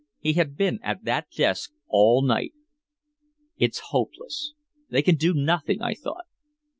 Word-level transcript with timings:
He 0.19 0.33
had 0.33 0.57
been 0.57 0.79
at 0.81 1.03
that 1.03 1.29
desk 1.29 1.73
all 1.87 2.23
night. 2.23 2.53
"It's 3.57 3.77
hopeless. 3.91 4.55
They 4.89 5.03
can 5.03 5.13
do 5.13 5.31
nothing," 5.31 5.79
I 5.83 5.93
thought. 5.93 6.25